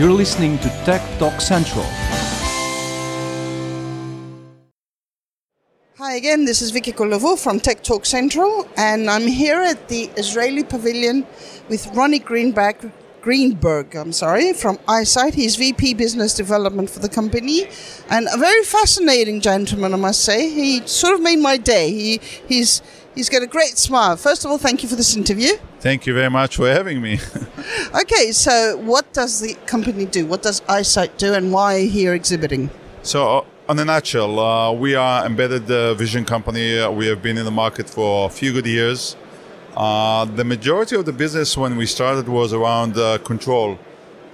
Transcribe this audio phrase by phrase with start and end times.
[0.00, 1.84] You're listening to Tech Talk Central.
[5.98, 10.04] Hi again, this is Vicky Kolovou from Tech Talk Central, and I'm here at the
[10.16, 11.26] Israeli Pavilion
[11.68, 12.82] with Ronnie Greenback,
[13.20, 15.34] Greenberg, I'm sorry, from Eyesight.
[15.34, 17.68] He's VP Business Development for the company,
[18.08, 20.48] and a very fascinating gentleman, I must say.
[20.48, 21.90] He sort of made my day.
[21.90, 22.80] He, he's,
[23.14, 24.16] he's got a great smile.
[24.16, 25.54] First of all, thank you for this interview.
[25.80, 27.18] Thank you very much for having me.
[28.02, 30.26] okay, so what does the company do?
[30.26, 32.70] What does Eyesight do, and why are you here exhibiting?
[33.02, 36.78] So, on a nutshell, uh, we are embedded uh, vision company.
[36.78, 39.16] Uh, we have been in the market for a few good years.
[39.76, 43.78] Uh, the majority of the business when we started was around uh, control.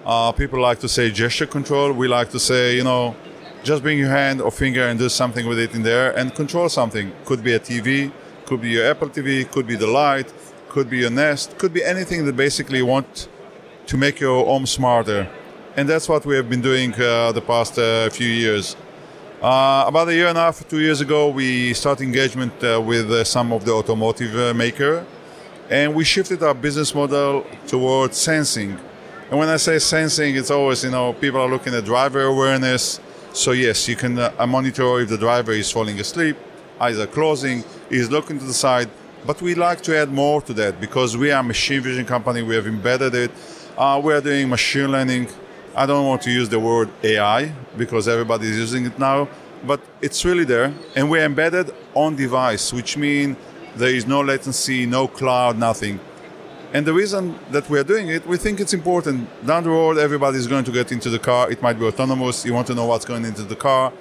[0.04, 1.92] Uh, people like to say gesture control.
[1.92, 3.14] We like to say, you know,
[3.62, 6.68] just bring your hand or finger and do something with it in there and control
[6.68, 7.12] something.
[7.24, 8.12] Could be a TV,
[8.46, 10.32] could be your Apple TV, could be the light,
[10.68, 13.28] could be your Nest, could be anything that basically you want
[13.86, 15.28] to make your home smarter.
[15.76, 17.74] And that's what we have been doing the past
[18.14, 18.76] few years.
[19.42, 23.10] Uh, about a year and a half, two years ago, we started engagement uh, with
[23.10, 25.04] uh, some of the automotive uh, maker,
[25.68, 28.78] and we shifted our business model towards sensing.
[29.30, 32.98] And when I say sensing, it's always you know people are looking at driver awareness.
[33.34, 36.38] So yes, you can uh, monitor if the driver is falling asleep,
[36.80, 38.88] are closing, is looking to the side.
[39.26, 42.42] But we like to add more to that because we are a machine vision company.
[42.42, 43.30] We have embedded it.
[43.76, 45.28] Uh, we are doing machine learning
[45.78, 49.28] I don't want to use the word AI because everybody is using it now,
[49.66, 50.72] but it's really there.
[50.96, 53.36] And we're embedded on device, which means
[53.76, 56.00] there is no latency, no cloud, nothing.
[56.72, 59.28] And the reason that we're doing it, we think it's important.
[59.44, 61.50] Down the road, everybody is going to get into the car.
[61.50, 62.46] It might be autonomous.
[62.46, 63.92] You want to know what's going into the car.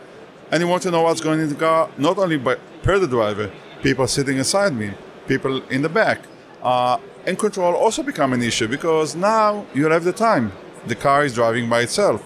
[0.51, 3.07] And you want to know what's going in the car, not only by per the
[3.07, 3.51] driver,
[3.81, 4.91] people sitting inside me,
[5.27, 6.19] people in the back.
[6.61, 10.52] Uh, and control also become an issue because now you have the time
[10.87, 12.23] the car is driving by itself.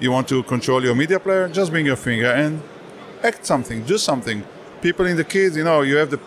[0.00, 1.48] You want to control your media player?
[1.48, 2.62] Just bring your finger and
[3.22, 4.44] act something, do something.
[4.80, 6.20] People in the kids, you know, you have the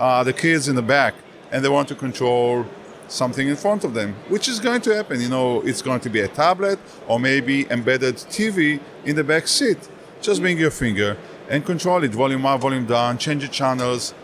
[0.00, 1.14] uh, the kids in the back,
[1.52, 2.66] and they want to control
[3.06, 5.20] something in front of them, which is going to happen.
[5.20, 9.46] You know, it's going to be a tablet or maybe embedded TV in the back
[9.46, 9.78] seat.
[10.22, 11.16] Just bring your finger
[11.50, 14.14] and control it, volume up, volume down, change the channels.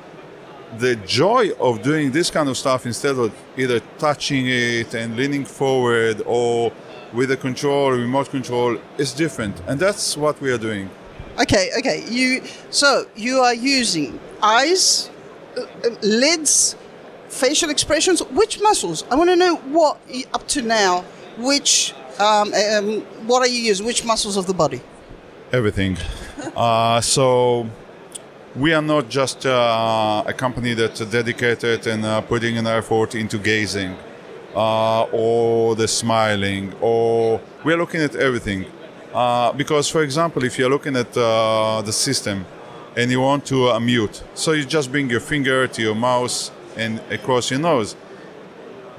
[0.78, 5.44] The joy of doing this kind of stuff instead of either touching it and leaning
[5.44, 6.72] forward or
[7.12, 9.60] with a control, remote control, is different.
[9.66, 10.88] And that's what we are doing.
[11.40, 12.04] Okay, okay.
[12.08, 15.10] You so you are using eyes,
[15.56, 15.66] uh,
[16.02, 16.76] lids,
[17.28, 18.20] facial expressions.
[18.20, 19.04] Which muscles?
[19.10, 19.98] I want to know what
[20.32, 21.04] up to now.
[21.38, 23.84] Which um, um, what are you using?
[23.86, 24.80] Which muscles of the body?
[25.50, 25.96] Everything.
[26.56, 27.66] uh, so
[28.54, 33.38] we are not just uh, a company that's dedicated and uh, putting an effort into
[33.38, 33.96] gazing
[34.54, 38.66] uh, or the smiling, or we're looking at everything.
[39.14, 42.44] Uh, because, for example, if you're looking at uh, the system
[42.94, 47.00] and you want to mute, so you just bring your finger to your mouse and
[47.10, 47.96] across your nose.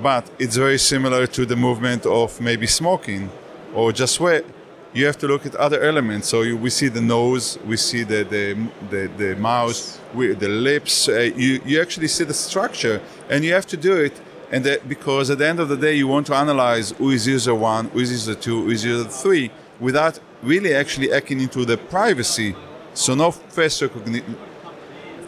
[0.02, 3.30] But it's very similar to the movement of maybe smoking
[3.76, 4.46] or just sweat
[4.94, 6.28] you have to look at other elements.
[6.28, 10.50] So you, we see the nose, we see the the the, the mouth, we, the
[10.50, 11.08] lips.
[11.08, 14.14] Uh, you you actually see the structure, and you have to do it.
[14.52, 17.28] And that, because at the end of the day, you want to analyze who is
[17.28, 21.66] user one, who is user two, who is user three, without really actually hacking into
[21.66, 22.56] the privacy.
[22.96, 24.36] So no face recognition,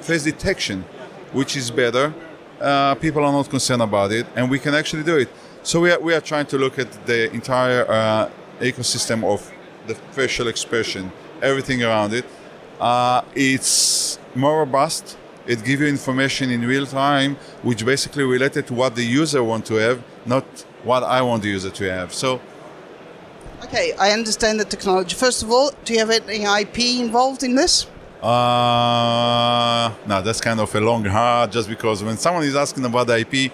[0.01, 0.83] face detection,
[1.33, 2.11] which is better.
[2.59, 5.29] Uh, people are not concerned about it, and we can actually do it.
[5.61, 8.29] So we are, we are trying to look at the entire uh,
[8.59, 9.50] ecosystem of
[9.87, 11.11] the facial expression,
[11.41, 12.25] everything around it.
[12.79, 15.17] Uh, it's more robust.
[15.47, 19.65] It gives you information in real time, which basically related to what the user want
[19.67, 20.45] to have, not
[20.83, 22.13] what I want the user to have.
[22.13, 22.39] So.
[23.63, 25.15] Okay, I understand the technology.
[25.15, 27.85] First of all, do you have any IP involved in this?
[28.21, 31.51] Uh, no, that's kind of a long hard.
[31.57, 33.51] Just because when someone is asking about the IP,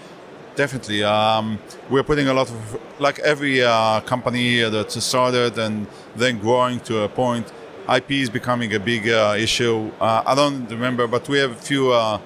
[0.57, 1.03] definitely.
[1.03, 1.59] Um,
[1.89, 7.03] we're putting a lot of, like every uh, company that started and then growing to
[7.03, 7.53] a point,
[7.95, 9.89] IP is becoming a big uh, issue.
[10.01, 12.19] Uh, I don't remember, but we have a few uh,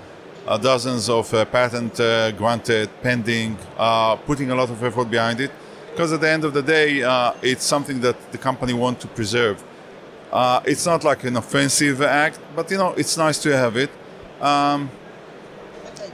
[0.48, 1.98] uh, dozens of uh, patent
[2.38, 3.58] granted, pending,
[4.26, 5.52] putting a lot of effort behind it.
[5.92, 6.90] Because at the end of the day,
[7.42, 9.62] it's something that the company wants to preserve.
[10.66, 13.92] it's not like an offensive act, but you know, it's nice to have it.
[14.42, 14.90] Um,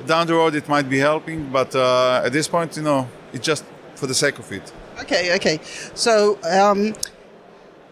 [0.08, 3.46] down the road it might be helping, but uh, at this point, you know, it's
[3.46, 3.64] just
[3.96, 4.72] for the sake of it.
[5.02, 5.60] Okay, okay.
[5.94, 6.94] So, um,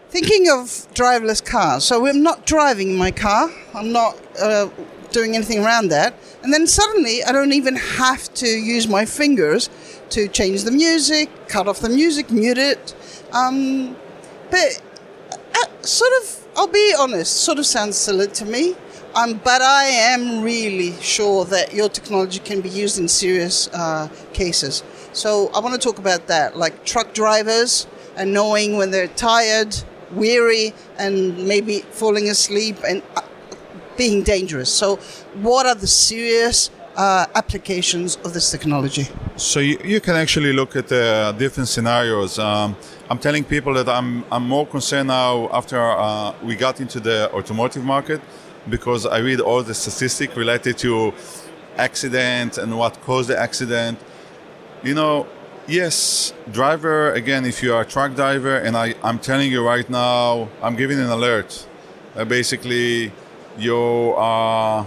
[0.08, 1.84] thinking of driverless cars.
[1.84, 3.50] So I'm not driving my car.
[3.74, 4.68] I'm not uh,
[5.10, 6.14] doing anything around that.
[6.42, 9.68] And then suddenly, I don't even have to use my fingers
[10.10, 12.94] to change the music, cut off the music, mute it.
[13.32, 13.96] Um,
[14.50, 14.80] but
[15.32, 18.76] uh, sort of, I'll be honest, sort of sounds silly to me.
[19.16, 24.10] Um, but I am really sure that your technology can be used in serious uh,
[24.34, 24.84] cases.
[25.14, 27.86] So I want to talk about that, like truck drivers
[28.18, 29.74] and knowing when they're tired,
[30.12, 33.22] weary, and maybe falling asleep and uh,
[33.96, 34.70] being dangerous.
[34.70, 34.96] So,
[35.40, 39.08] what are the serious uh, applications of this technology?
[39.36, 42.38] So you, you can actually look at uh, different scenarios.
[42.38, 42.76] Um,
[43.08, 47.30] I'm telling people that I'm, I'm more concerned now after uh, we got into the
[47.32, 48.20] automotive market
[48.68, 51.12] because I read all the statistics related to
[51.76, 53.98] accident and what caused the accident.
[54.82, 55.26] You know,
[55.66, 59.88] yes, driver, again, if you are a truck driver, and I, I'm telling you right
[59.88, 61.66] now, I'm giving an alert.
[62.14, 63.12] Uh, basically,
[63.58, 64.86] you are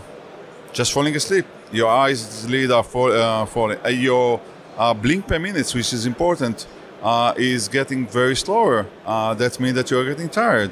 [0.73, 1.45] just falling asleep.
[1.71, 3.77] Your eyes lid are fall, uh, falling.
[3.85, 4.41] Uh, your
[4.77, 6.65] uh, blink per minute, which is important,
[7.01, 8.85] uh, is getting very slower.
[9.05, 10.71] Uh, that means that you're getting tired.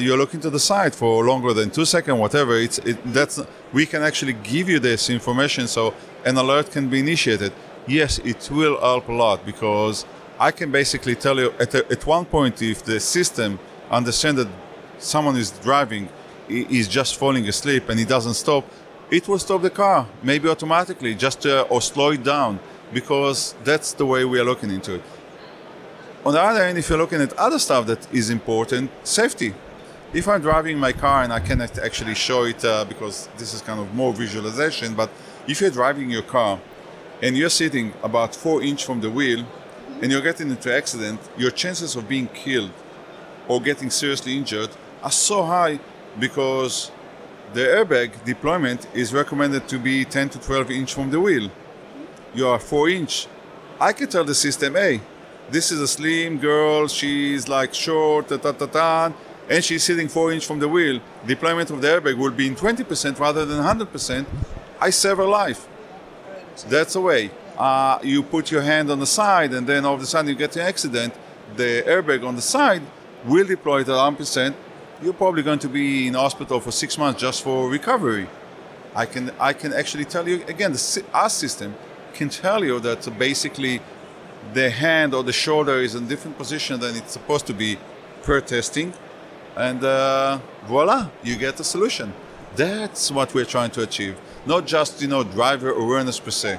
[0.00, 2.56] you're looking to the side for longer than two seconds, whatever.
[2.56, 3.40] It's it, that's
[3.72, 5.94] we can actually give you this information, so
[6.24, 7.52] an alert can be initiated
[7.88, 10.04] yes, it will help a lot because
[10.38, 13.58] I can basically tell you at, a, at one point if the system
[13.90, 14.52] understands that
[14.98, 16.08] someone is driving,
[16.48, 18.64] is just falling asleep and he doesn't stop,
[19.10, 22.60] it will stop the car, maybe automatically, just uh, or slow it down
[22.92, 25.02] because that's the way we are looking into it.
[26.24, 29.54] On the other hand, if you're looking at other stuff that is important, safety.
[30.12, 33.60] If I'm driving my car and I cannot actually show it uh, because this is
[33.60, 35.10] kind of more visualization, but
[35.46, 36.58] if you're driving your car
[37.22, 39.46] and you're sitting about four inch from the wheel
[40.02, 42.72] and you're getting into an accident, your chances of being killed
[43.46, 44.70] or getting seriously injured
[45.02, 45.78] are so high
[46.18, 46.90] because
[47.52, 51.48] the airbag deployment is recommended to be 10 to 12 inch from the wheel.
[52.34, 53.28] You are 4 inch.
[53.80, 55.00] I can tell the system, hey,
[55.50, 59.12] this is a slim girl, she's like short, ta ta ta ta,
[59.48, 61.00] and she's sitting 4 inch from the wheel.
[61.26, 64.26] Deployment of the airbag will be in 20% rather than 100%.
[64.80, 65.66] I save her life.
[66.68, 67.30] That's the way.
[67.56, 70.34] Uh, you put your hand on the side, and then all of a sudden you
[70.34, 71.14] get an accident.
[71.56, 72.82] The airbag on the side
[73.24, 74.54] will deploy at 100%.
[75.02, 78.28] You're probably going to be in hospital for six months just for recovery.
[78.94, 80.72] I can I can actually tell you again.
[80.72, 81.74] The our system
[82.14, 83.80] can tell you that basically
[84.54, 87.78] the hand or the shoulder is in different position than it's supposed to be
[88.22, 88.92] per testing,
[89.56, 92.12] and uh, voila, you get a solution.
[92.56, 94.16] That's what we're trying to achieve
[94.48, 96.58] not just you know driver awareness per se.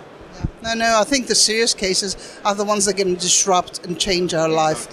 [0.63, 0.99] No, no.
[1.01, 4.83] I think the serious cases are the ones that to disrupt and change our life.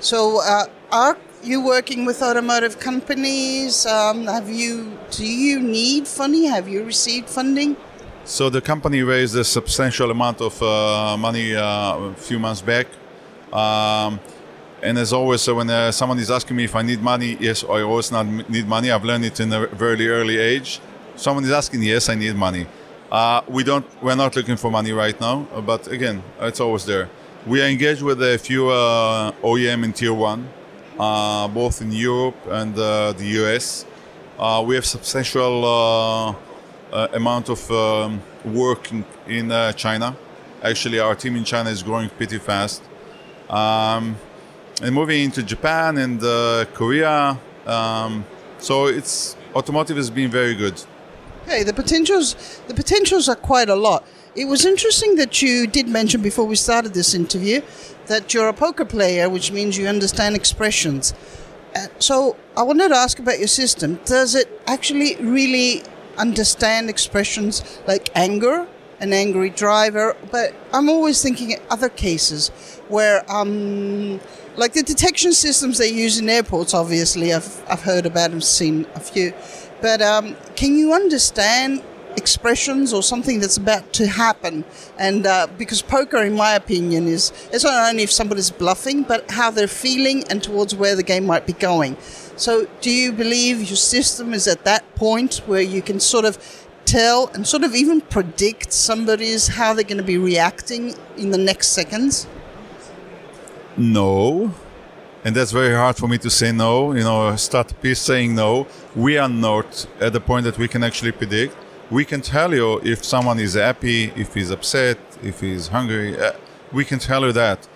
[0.00, 3.84] So, uh, are you working with automotive companies?
[3.84, 4.96] Um, have you?
[5.10, 6.44] Do you need funding?
[6.44, 7.76] Have you received funding?
[8.26, 12.86] So the company raised a substantial amount of uh, money uh, a few months back.
[13.52, 14.18] Um,
[14.82, 17.64] and as always, so when uh, someone is asking me if I need money, yes,
[17.64, 18.90] I always not need money.
[18.90, 20.80] I've learned it in a very early age.
[21.16, 22.66] Someone is asking, yes, I need money.
[23.12, 23.84] Uh, we don't.
[24.02, 27.10] We're not looking for money right now, uh, but again, it's always there.
[27.46, 30.48] We are engaged with a few uh, OEM in Tier One,
[30.96, 33.84] both in Europe and the US.
[34.66, 36.34] We have substantial
[36.92, 40.16] amount of um, work in, in China.
[40.62, 42.82] Actually, our team in China is growing pretty fast.
[43.50, 44.16] Um,
[44.82, 46.20] and moving into Japan and
[46.74, 47.38] Korea.
[47.66, 48.24] Um,
[48.58, 50.82] so it's automotive has been very good.
[51.46, 52.34] Hey, the potentials
[52.68, 54.04] the potentials are quite a lot.
[54.34, 57.60] It was interesting that you did mention before we started this interview
[58.06, 61.14] that you're a poker player, which means you understand expressions.
[61.74, 64.00] Uh, so I wanted to ask about your system.
[64.04, 65.82] Does it actually really
[66.16, 68.66] understand expressions like anger,
[69.00, 70.16] an angry driver?
[70.30, 72.50] But I'm always thinking other cases
[72.88, 74.20] where, um,
[74.56, 76.74] like the detection systems they use in airports.
[76.74, 79.32] Obviously, I've I've heard about and seen a few
[79.84, 81.82] but um, can you understand
[82.16, 84.64] expressions or something that's about to happen?
[84.98, 89.30] And uh, because poker, in my opinion, is it's not only if somebody's bluffing, but
[89.30, 91.98] how they're feeling and towards where the game might be going.
[92.36, 96.38] So, do you believe your system is at that point where you can sort of
[96.84, 101.38] tell and sort of even predict somebody's how they're going to be reacting in the
[101.38, 102.26] next seconds?
[103.76, 104.52] No,
[105.24, 106.92] and that's very hard for me to say no.
[106.92, 108.66] You know, start saying no.
[108.94, 111.56] We are not at the point that we can actually predict.
[111.90, 116.18] We can tell you if someone is happy, if he's upset, if he's hungry.
[116.18, 116.32] Uh,
[116.72, 117.66] we can tell you that.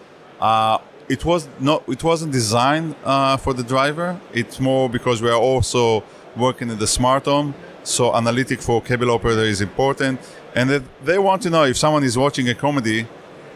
[0.40, 1.88] Uh, it was not.
[1.88, 4.20] It wasn't designed uh, for the driver.
[4.32, 6.04] It's more because we are also
[6.36, 7.54] working in the smart home.
[7.82, 10.20] So analytic for cable operator is important,
[10.54, 13.06] and they want to know if someone is watching a comedy,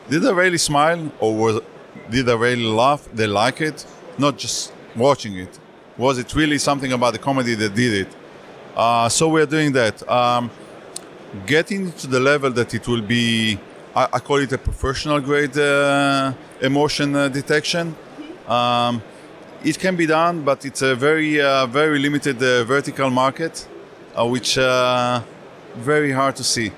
[0.09, 1.61] did they really smile or was
[2.11, 3.09] did they really laugh?
[3.13, 3.87] They like it,
[4.19, 5.59] not just watching it.
[5.99, 8.17] Was it really something about the comedy that did it?
[8.75, 10.09] Uh, so we're doing that.
[10.09, 10.51] Um,
[11.47, 13.59] getting to the level that it will be,
[13.95, 16.33] I, I call it a professional grade uh,
[16.63, 17.95] emotion uh, detection.
[18.49, 19.03] Um,
[19.63, 23.69] it can be done, but it's a very, uh, very limited uh, vertical market,
[24.17, 26.73] uh, which very hard to see.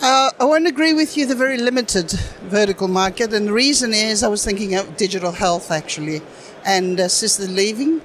[0.00, 2.10] I won't agree with you, the very limited
[2.50, 3.32] vertical market.
[3.32, 6.20] And the reason is I was thinking of digital health actually
[6.64, 8.02] and assisted living.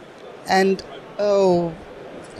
[0.47, 0.83] And,
[1.17, 1.73] oh,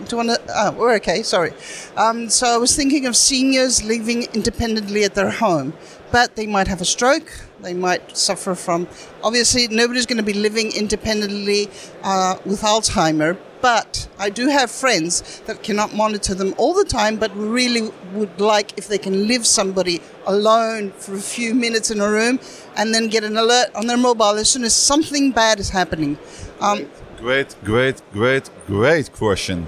[0.05, 0.41] do you want to?
[0.49, 1.53] Oh, we're okay, sorry.
[1.95, 5.73] Um, so I was thinking of seniors living independently at their home,
[6.11, 7.29] but they might have a stroke,
[7.61, 8.87] they might suffer from.
[9.23, 11.69] Obviously, nobody's going to be living independently
[12.03, 17.17] uh, with Alzheimer, but I do have friends that cannot monitor them all the time,
[17.17, 21.99] but really would like if they can leave somebody alone for a few minutes in
[21.99, 22.39] a room
[22.75, 26.17] and then get an alert on their mobile as soon as something bad is happening.
[26.59, 26.87] Um,
[27.17, 29.67] Great, great, great, great question.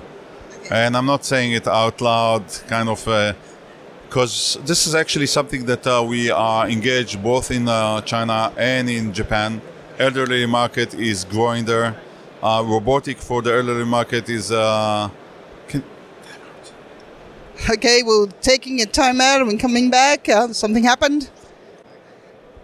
[0.72, 3.04] And I'm not saying it out loud, kind of,
[4.08, 8.90] because this is actually something that uh, we are engaged both in uh, China and
[8.90, 9.62] in Japan.
[9.98, 12.00] Elderly market is growing there.
[12.42, 14.52] Uh, robotic for the elderly market is.
[14.52, 15.10] Uh,
[15.68, 15.84] can,
[17.70, 21.30] okay, well, taking a time out and coming back, uh, something happened.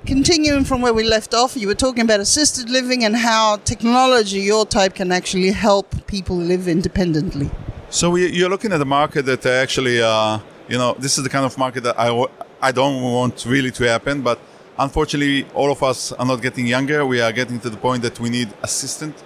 [0.06, 4.42] Continuing from where we left off, you were talking about assisted living and how technology,
[4.42, 7.50] your type, can actually help people live independently.
[7.96, 11.46] So you're looking at a market that actually, uh, you know, this is the kind
[11.46, 12.26] of market that I,
[12.62, 14.38] I don't want really to happen, but
[14.78, 17.06] unfortunately, all of us are not getting younger.
[17.06, 19.24] We are getting to the point that we need assistance.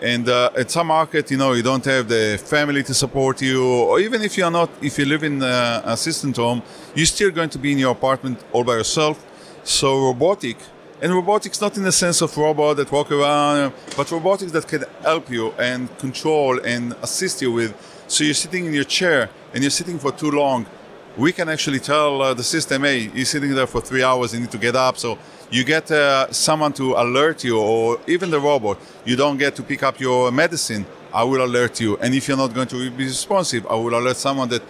[0.00, 3.62] And uh, at some market, you know, you don't have the family to support you,
[3.62, 6.62] or even if you are not, if you live in uh, assistant home,
[6.94, 9.22] you're still going to be in your apartment all by yourself.
[9.64, 10.56] So robotic,
[11.02, 14.86] and robotics not in the sense of robot that walk around, but robotics that can
[15.02, 17.74] help you and control and assist you with.
[18.08, 20.66] So you're sitting in your chair and you're sitting for too long.
[21.18, 24.40] We can actually tell uh, the system, hey, you're sitting there for three hours, you
[24.40, 24.96] need to get up.
[24.96, 25.18] So
[25.50, 28.78] you get uh, someone to alert you, or even the robot.
[29.04, 30.86] You don't get to pick up your medicine.
[31.12, 31.98] I will alert you.
[31.98, 34.62] And if you're not going to be responsive, I will alert someone that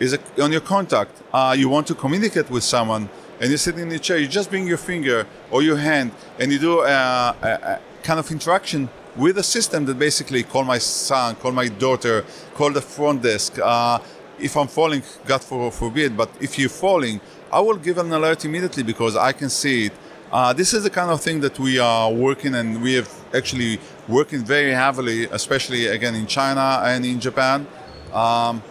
[0.00, 1.22] is on your contact.
[1.32, 3.08] Uh, you want to communicate with someone
[3.40, 6.52] and you're sitting in the chair, you just bring your finger or your hand and
[6.52, 10.78] you do a, a, a, kind of interaction with a system that basically call my
[10.78, 13.58] son, call my daughter, call the front desk.
[13.58, 13.98] Uh,
[14.38, 17.20] if I'm falling, God forbid, but if you're falling,
[17.52, 19.92] I will give an alert immediately because I can see it.
[20.32, 23.78] Uh, this is the kind of thing that we are working and we have actually
[24.08, 27.66] working very heavily, especially again in China and in Japan.
[28.12, 28.62] Um,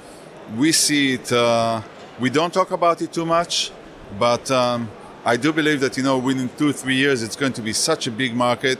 [0.57, 1.31] we see it.
[1.31, 1.81] Uh,
[2.19, 3.71] we don't talk about it too much
[4.17, 4.89] but um,
[5.25, 8.07] I do believe that you know within two three years it's going to be such
[8.07, 8.79] a big market,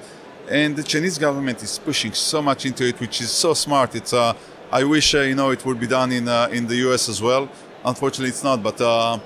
[0.50, 3.95] and the Chinese government is pushing so much into it, which is so smart.
[3.95, 4.33] It's uh,
[4.71, 7.10] I wish uh, you know it would be done in uh, in the U.S.
[7.10, 7.50] as well.
[7.83, 9.19] Unfortunately, it's not, but uh,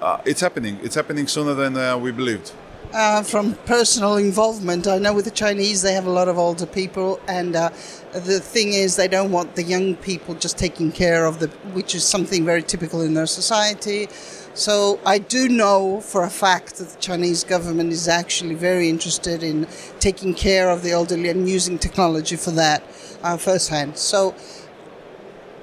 [0.00, 0.78] uh, it's happening.
[0.82, 2.52] It's happening sooner than uh, we believed.
[2.92, 6.64] Uh, from personal involvement, I know with the Chinese they have a lot of older
[6.64, 7.68] people, and uh,
[8.12, 11.94] the thing is they don't want the young people just taking care of the, which
[11.94, 14.08] is something very typical in their society.
[14.54, 19.42] So I do know for a fact that the Chinese government is actually very interested
[19.42, 19.66] in
[20.00, 22.82] taking care of the elderly and using technology for that
[23.22, 23.98] uh, firsthand.
[23.98, 24.34] So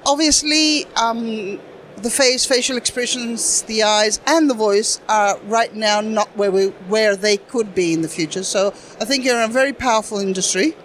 [0.05, 0.85] obviously.
[0.95, 1.59] Um,
[1.97, 6.67] the face, facial expressions, the eyes, and the voice are right now not where we
[6.87, 8.43] where they could be in the future.
[8.43, 8.67] So
[8.99, 10.75] I think you're in a very powerful industry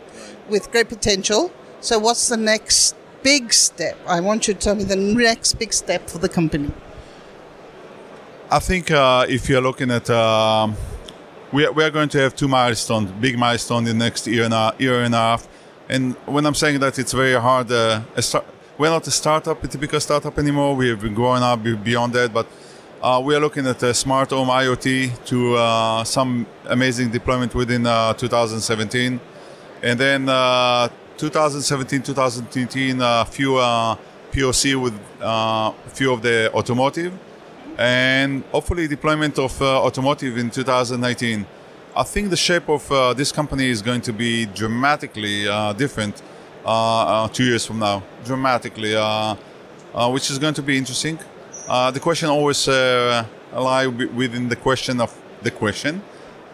[0.48, 1.50] with great potential.
[1.80, 3.96] So what's the next big step?
[4.06, 6.70] I want you to tell me the next big step for the company.
[8.50, 10.68] I think uh, if you're looking at, uh,
[11.52, 14.44] we, are, we are going to have two milestones, big milestone in the next year
[14.44, 15.48] and a year and a half.
[15.88, 17.70] And when I'm saying that, it's very hard.
[17.70, 18.02] Uh,
[18.80, 20.74] we're not a startup, a typical startup anymore.
[20.74, 22.46] We have been growing up beyond that, but
[23.02, 28.14] uh, we are looking at smart home IoT to uh, some amazing deployment within uh,
[28.14, 29.20] 2017,
[29.82, 30.24] and then
[31.18, 33.50] 2017, 2018, a few
[34.32, 37.12] POC with a few of the automotive,
[37.76, 41.44] and hopefully deployment of automotive in 2019.
[41.94, 46.22] I think the shape of uh, this company is going to be dramatically uh, different
[46.22, 46.29] uh, uh,
[46.64, 46.68] Uh,
[47.24, 49.34] uh, two years from now, dramatically, uh,
[49.94, 51.18] uh, which is going to be interesting.
[51.66, 55.10] the question always lie within the question of
[55.42, 56.02] the question: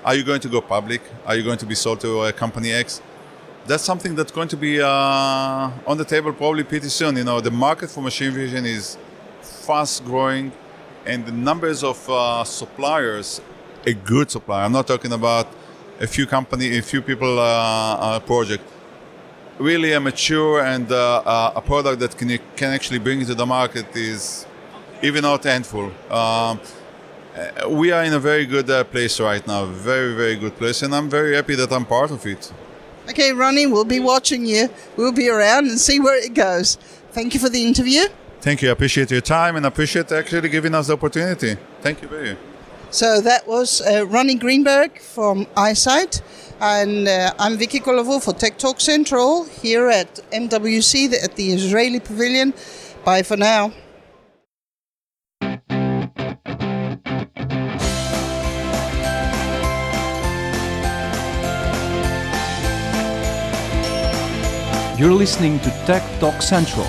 [0.05, 1.01] Are you going to go public?
[1.27, 3.03] Are you going to be sold to a company X?
[3.67, 7.17] That's something that's going to be on the table probably pretty soon.
[7.17, 8.97] You know, the market for machine vision is
[9.43, 10.53] fast growing,
[11.05, 11.97] and the numbers of
[12.47, 13.41] suppliers,
[13.85, 14.65] a good supplier.
[14.65, 15.49] I'm not talking about
[16.01, 18.63] a few company, a few people uh, uh, project.
[19.59, 23.47] Really, a mature and uh, uh, a product that can can actually bring to the
[23.47, 24.47] market is
[25.03, 25.87] even not handful.
[26.11, 26.61] Um,
[27.37, 30.83] uh, we are in a very good uh, place right now, very very good place,
[30.83, 32.53] and I'm very happy that I'm part of it.
[33.09, 34.69] Okay, Ronnie, we'll be watching you.
[34.97, 36.77] We'll be around and see where it goes.
[37.13, 38.09] Thank you for the interview.
[38.41, 38.69] Thank you.
[38.69, 41.57] I appreciate your time and appreciate actually giving us the opportunity.
[41.81, 42.56] Thank you very much.
[42.91, 46.23] So that was uh, Ronnie Greenberg from Eyesight,
[46.61, 52.01] And uh, I'm Vicky Kolovou for Tech Talk Central here at MWC at the Israeli
[52.01, 52.55] Pavilion.
[53.05, 53.73] Bye for now.
[64.99, 66.87] You're listening to Tech Talk Central.